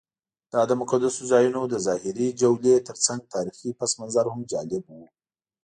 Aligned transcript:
دا 0.53 0.61
د 0.69 0.71
مقدسو 0.81 1.21
ځایونو 1.31 1.61
د 1.67 1.75
ظاهري 1.85 2.27
جولې 2.41 2.75
ترڅنګ 2.87 3.19
تاریخي 3.35 3.69
پسمنظر 3.79 4.25
هم 4.33 4.41
جالب 4.51 4.83
و. 4.93 4.97